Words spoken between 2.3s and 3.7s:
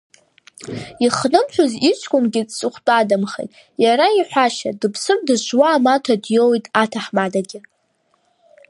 дҵыхәтәадамхеит,